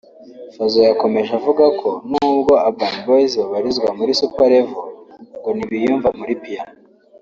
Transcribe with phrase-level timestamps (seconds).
[0.55, 4.87] Fazzo yakomeje avuga ko n’ubwo Urban Boyz babarizwa muri Super level
[5.37, 6.75] ngo ntibiyumva muri Piano